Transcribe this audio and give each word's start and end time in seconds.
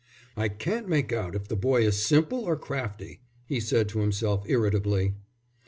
"I 0.35 0.49
can't 0.49 0.87
make 0.89 1.13
out 1.13 1.35
if 1.35 1.47
the 1.47 1.55
boy 1.55 1.85
is 1.85 2.03
simple 2.03 2.39
or 2.39 2.55
crafty," 2.57 3.19
he 3.45 3.59
said 3.59 3.87
to 3.89 3.99
himself 3.99 4.41
irritably. 4.47 5.13